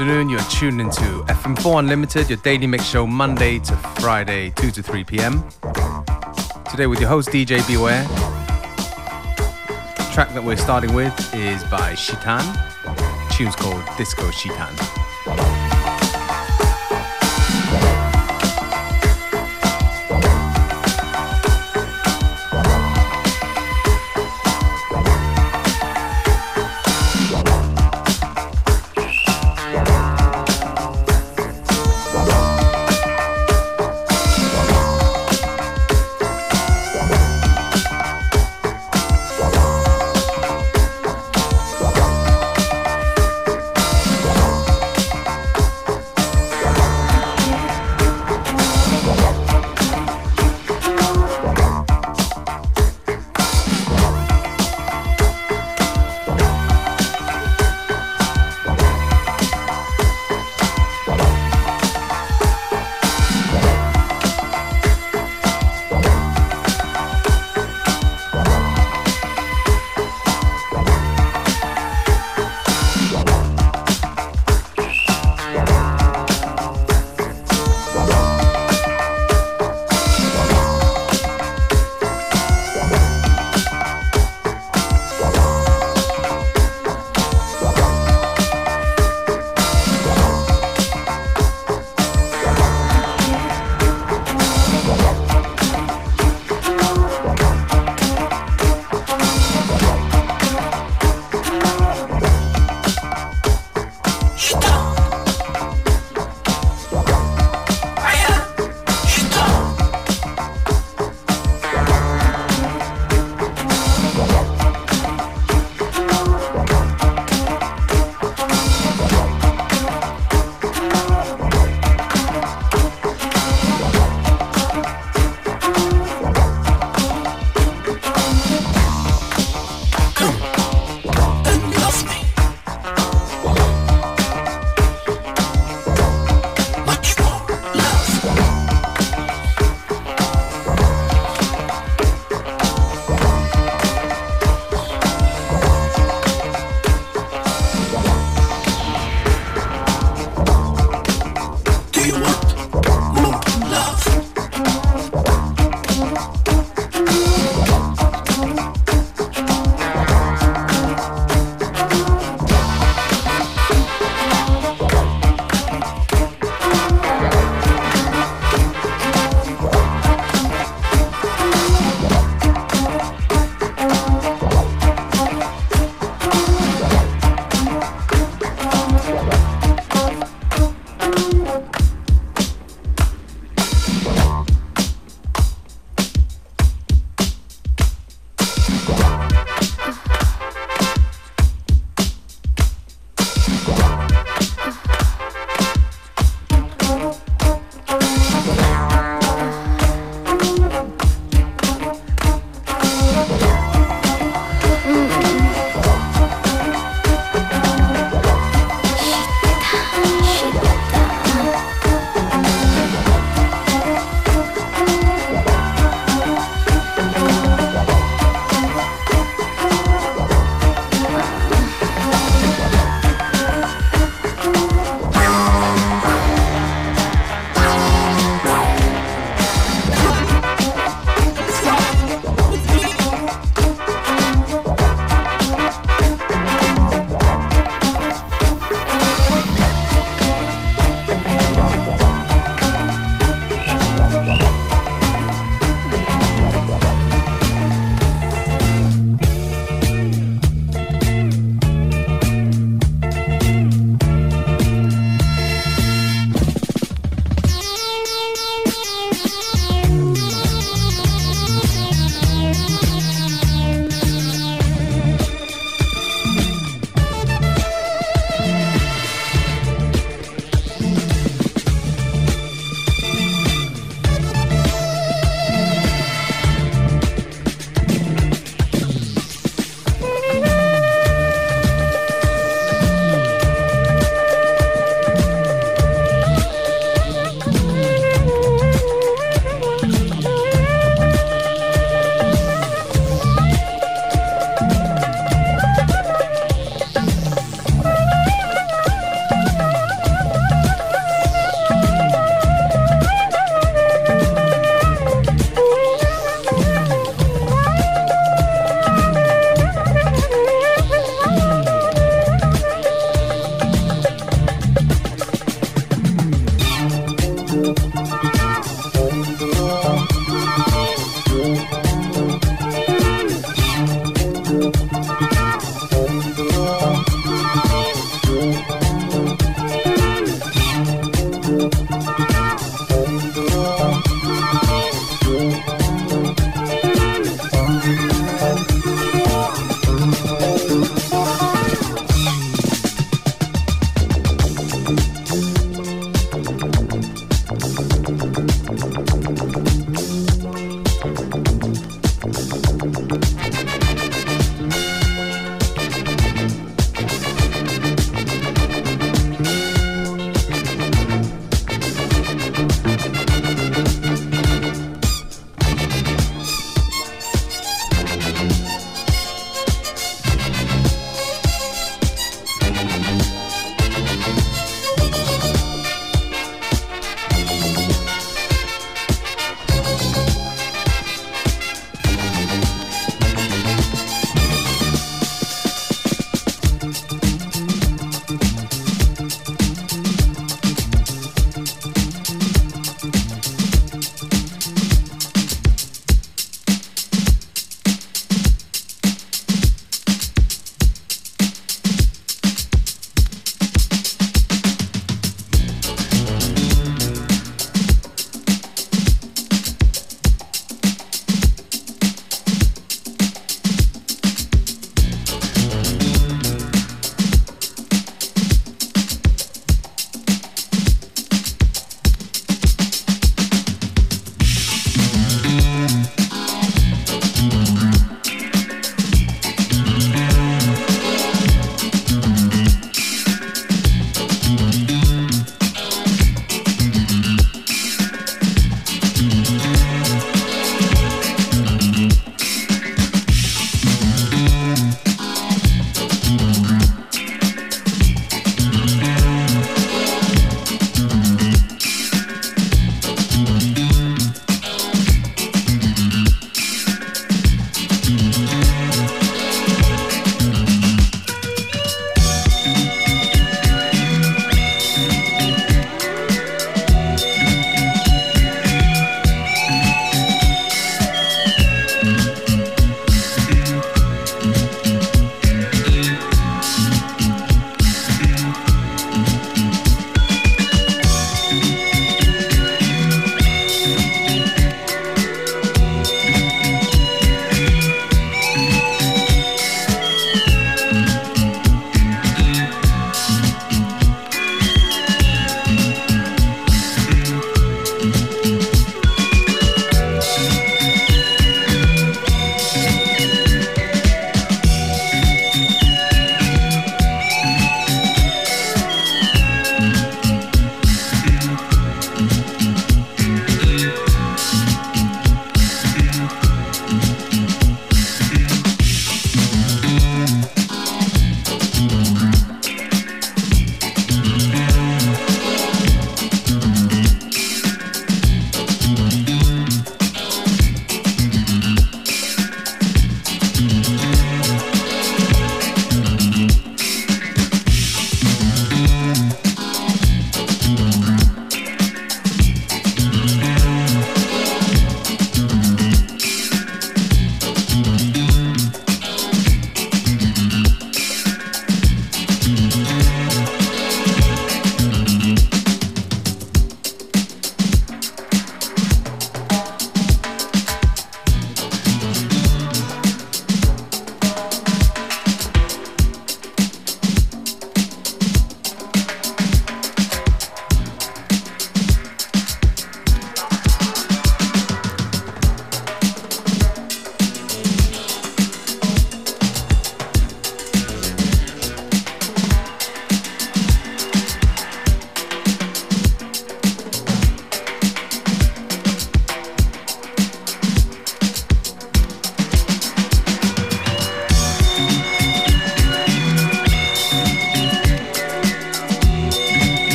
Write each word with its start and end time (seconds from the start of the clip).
afternoon. 0.00 0.30
You're 0.30 0.40
tuned 0.44 0.80
into 0.80 1.02
FM4 1.24 1.80
Unlimited, 1.80 2.30
your 2.30 2.38
daily 2.38 2.66
mix 2.66 2.86
show, 2.86 3.06
Monday 3.06 3.58
to 3.58 3.76
Friday, 4.00 4.48
2 4.56 4.70
to 4.70 4.82
3 4.82 5.04
p.m. 5.04 5.44
Today 6.70 6.86
with 6.86 7.00
your 7.00 7.08
host, 7.10 7.28
DJ 7.28 7.66
Beware. 7.68 8.04
The 9.96 10.10
track 10.10 10.32
that 10.32 10.42
we're 10.42 10.56
starting 10.56 10.94
with 10.94 11.12
is 11.34 11.62
by 11.64 11.94
Shitan. 11.96 12.42
The 12.82 13.34
tune's 13.34 13.54
called 13.54 13.84
Disco 13.98 14.30
Shitan. 14.30 15.09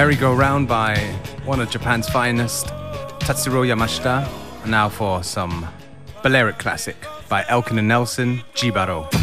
Merry-Go-Round 0.00 0.66
by 0.66 0.96
one 1.44 1.60
of 1.60 1.68
Japan's 1.68 2.08
finest, 2.08 2.68
Tatsuro 3.18 3.66
Yamashita. 3.68 4.26
Now 4.66 4.88
for 4.88 5.22
some 5.22 5.68
Balearic 6.22 6.58
classic 6.58 6.96
by 7.28 7.44
Elkin 7.50 7.78
and 7.78 7.86
Nelson, 7.86 8.42
Jibaro. 8.54 9.19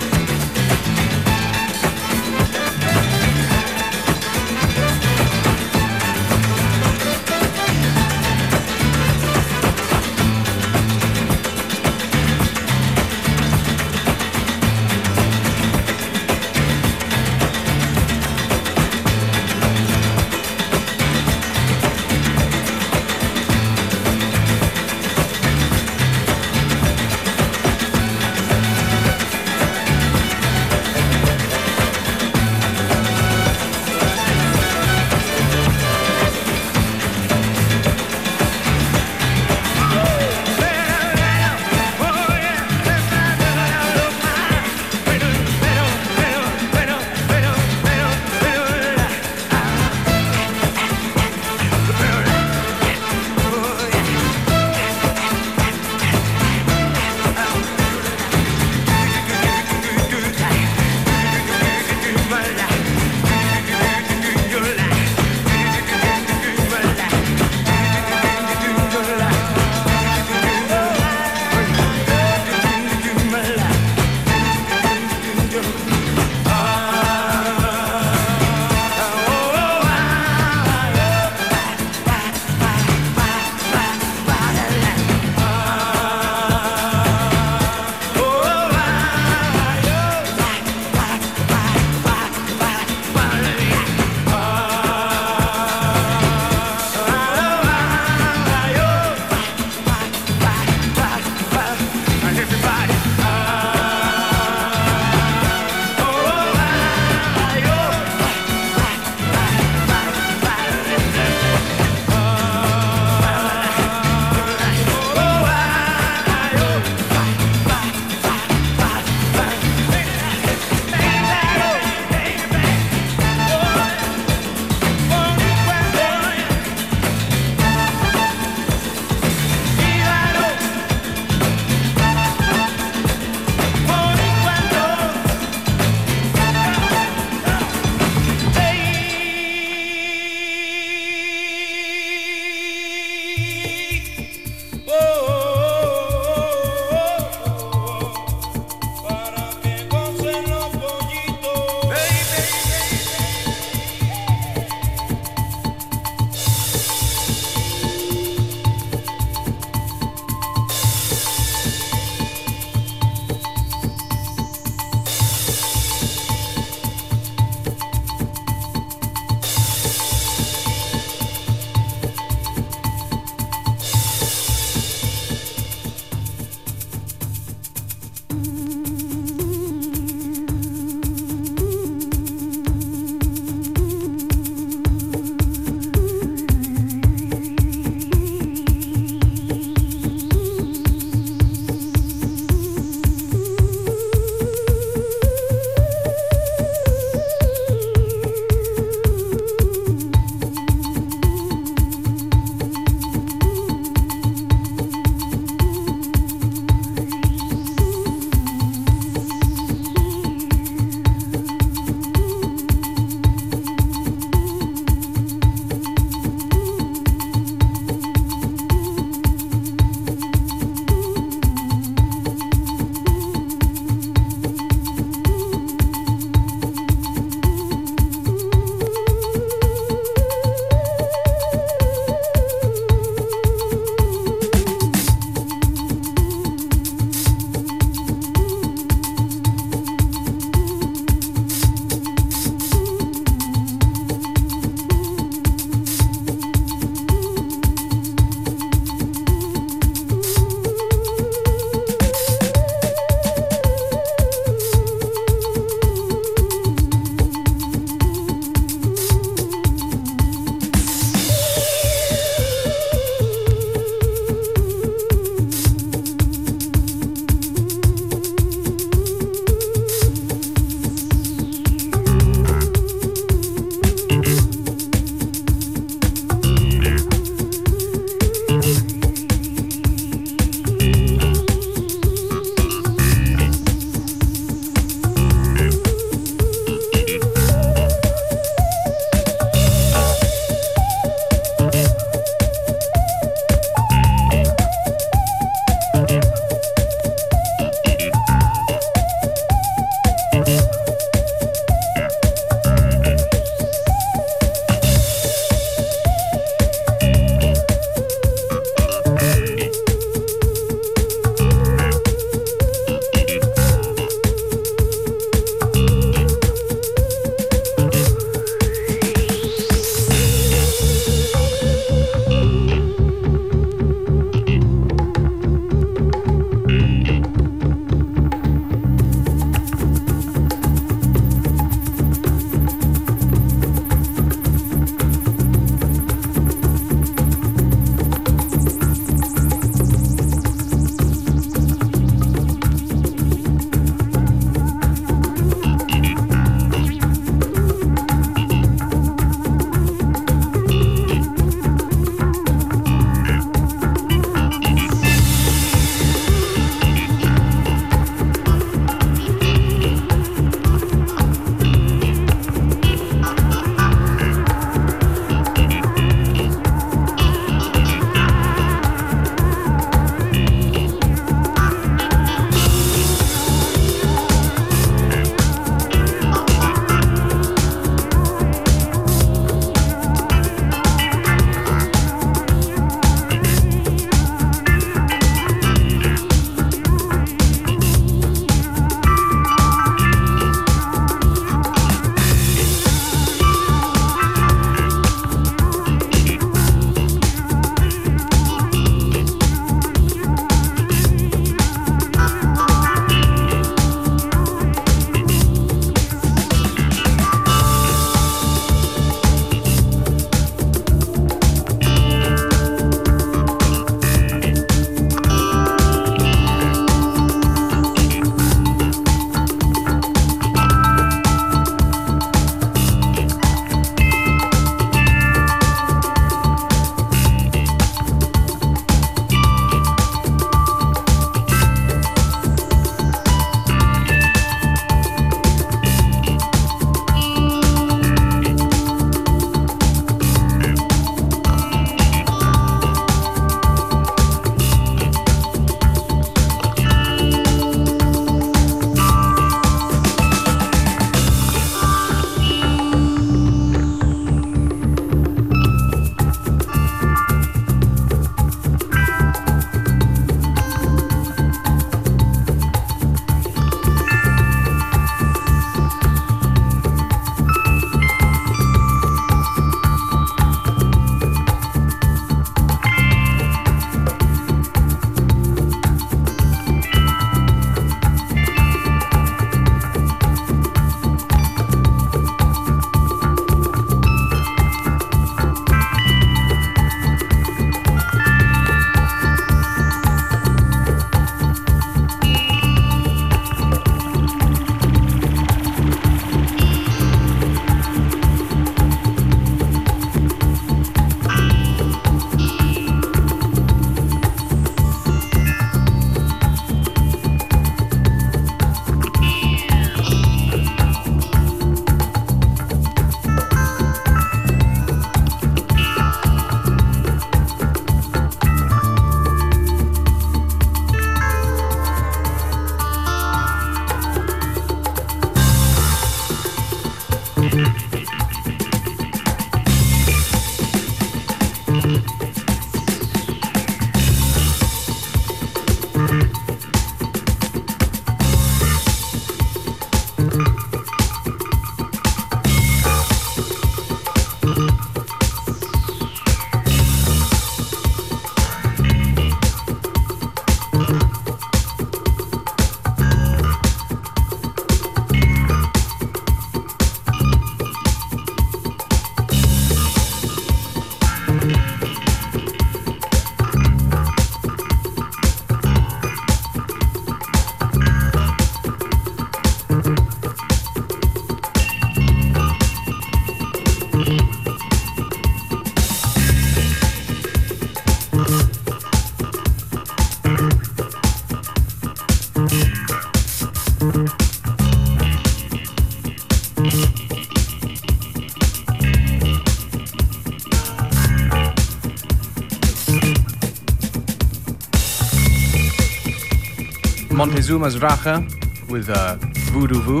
Montezuma's 597.46 597.76
Racha 597.76 598.68
with 598.68 598.90
uh, 598.90 599.14
Voodoo 599.52 599.80
Voo. 599.80 600.00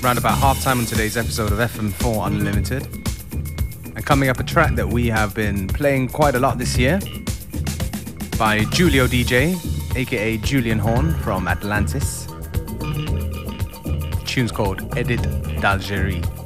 Round 0.00 0.16
about 0.16 0.38
half 0.38 0.62
time 0.62 0.78
on 0.78 0.84
today's 0.84 1.16
episode 1.16 1.50
of 1.50 1.58
FM4 1.58 2.28
Unlimited. 2.28 2.86
And 3.96 4.06
coming 4.06 4.28
up, 4.28 4.38
a 4.38 4.44
track 4.44 4.76
that 4.76 4.86
we 4.86 5.08
have 5.08 5.34
been 5.34 5.66
playing 5.66 6.06
quite 6.06 6.36
a 6.36 6.38
lot 6.38 6.56
this 6.56 6.78
year 6.78 7.00
by 8.38 8.60
Julio 8.60 9.08
DJ, 9.08 9.56
aka 9.96 10.36
Julian 10.36 10.78
Horn 10.78 11.14
from 11.14 11.48
Atlantis. 11.48 12.26
The 12.26 14.22
tune's 14.24 14.52
called 14.52 14.96
Edit 14.96 15.22
d'Algérie. 15.60 16.39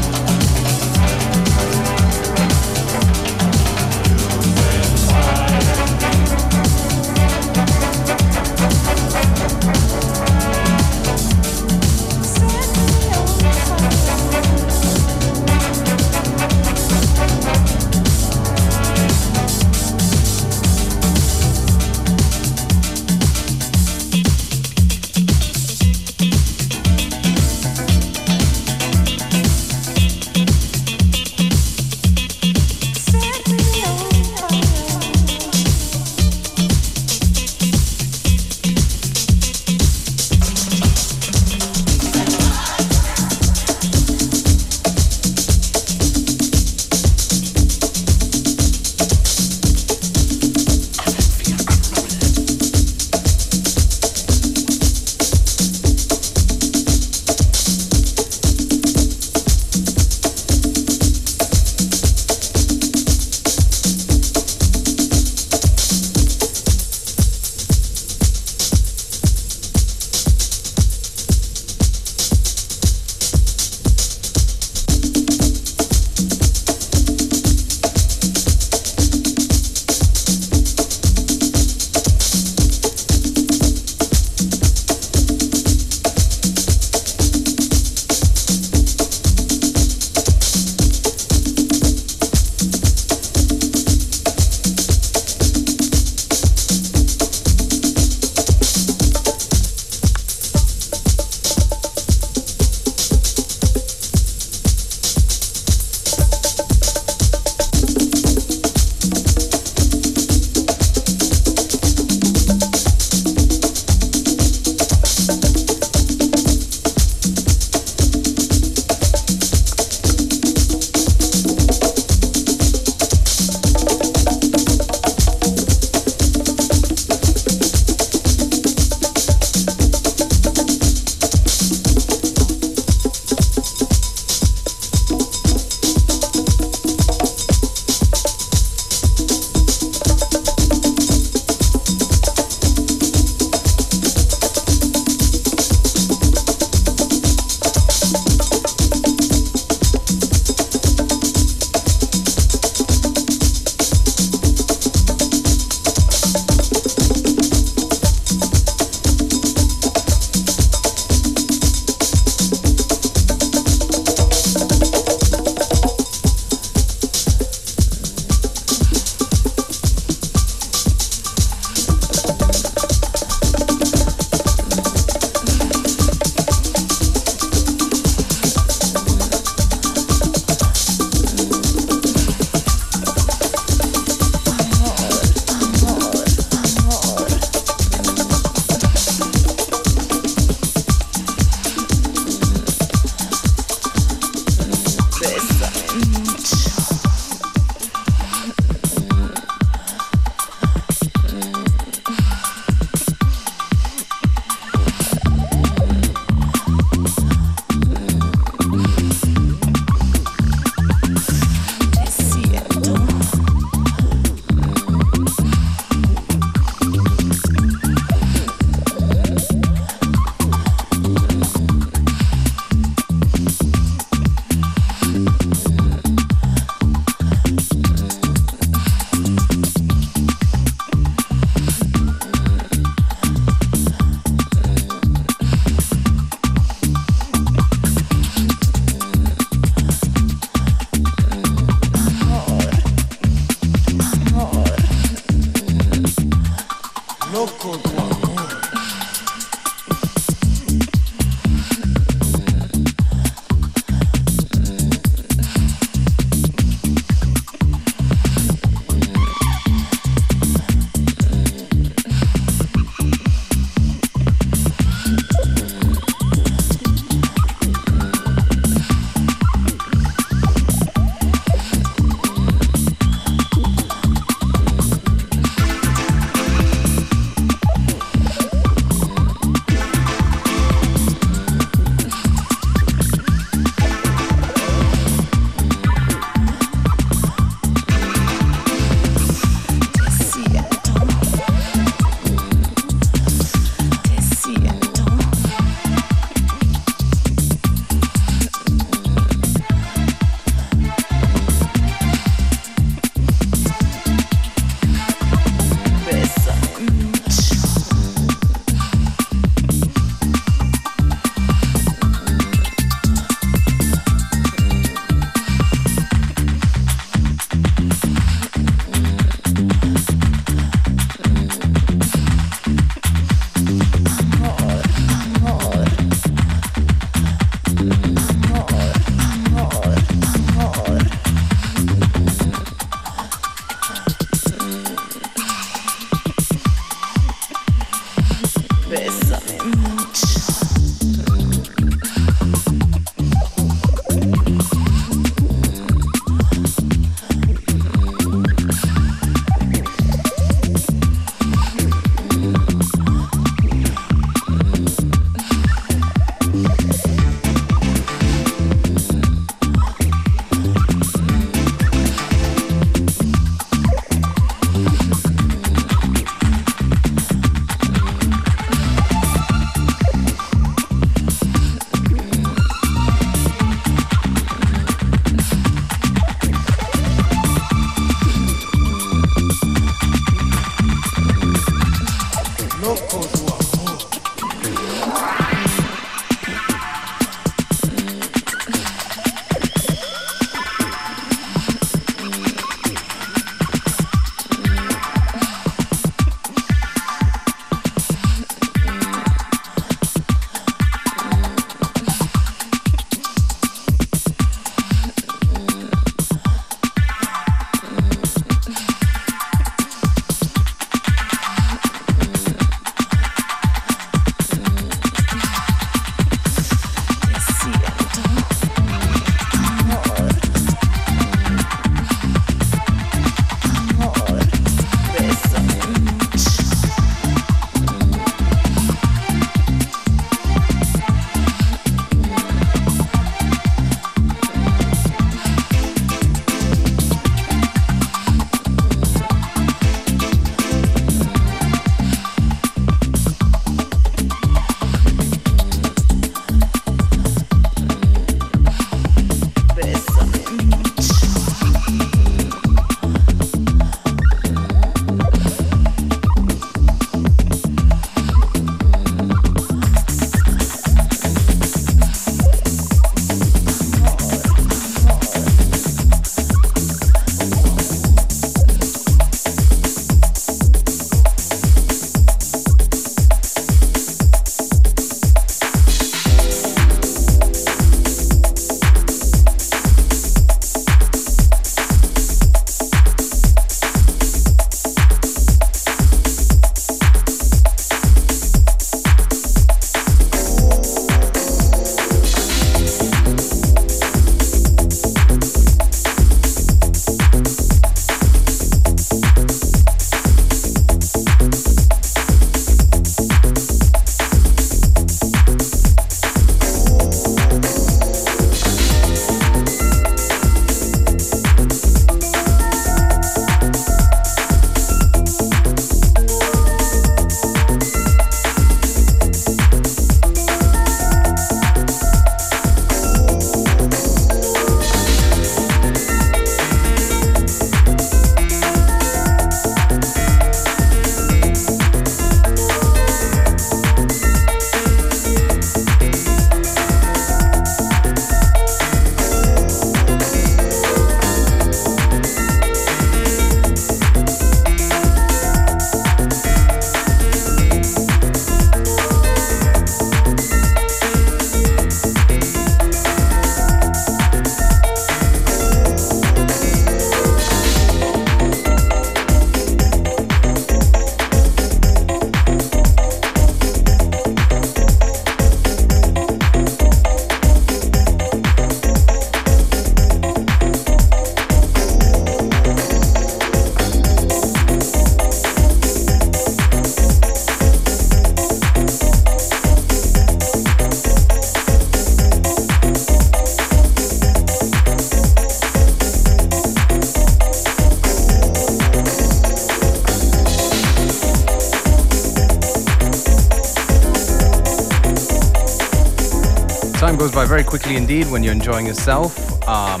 By 597.42 597.48
very 597.48 597.64
quickly 597.64 597.96
indeed 597.96 598.30
when 598.30 598.44
you're 598.44 598.52
enjoying 598.52 598.86
yourself. 598.86 599.36
Um, 599.66 600.00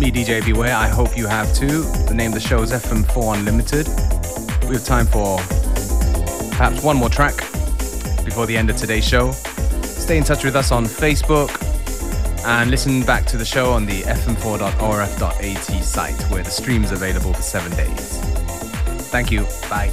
me, 0.00 0.10
DJ 0.10 0.44
Beware, 0.44 0.74
I 0.74 0.88
hope 0.88 1.16
you 1.16 1.28
have 1.28 1.54
too. 1.54 1.82
The 2.08 2.14
name 2.14 2.32
of 2.32 2.34
the 2.34 2.40
show 2.40 2.60
is 2.62 2.72
FM4 2.72 3.38
Unlimited. 3.38 3.86
We 4.68 4.74
have 4.74 4.84
time 4.84 5.06
for 5.06 5.36
perhaps 6.56 6.82
one 6.82 6.96
more 6.96 7.08
track 7.08 7.36
before 8.24 8.46
the 8.46 8.56
end 8.56 8.68
of 8.68 8.76
today's 8.76 9.06
show. 9.06 9.30
Stay 9.82 10.18
in 10.18 10.24
touch 10.24 10.42
with 10.42 10.56
us 10.56 10.72
on 10.72 10.86
Facebook 10.86 11.50
and 12.46 12.68
listen 12.68 13.02
back 13.02 13.26
to 13.26 13.36
the 13.36 13.44
show 13.44 13.70
on 13.70 13.86
the 13.86 14.02
fm4.orf.at 14.02 15.84
site 15.84 16.20
where 16.30 16.42
the 16.42 16.50
stream 16.50 16.82
is 16.82 16.90
available 16.90 17.32
for 17.32 17.42
seven 17.42 17.70
days. 17.76 18.18
Thank 19.12 19.30
you. 19.30 19.46
Bye. 19.70 19.92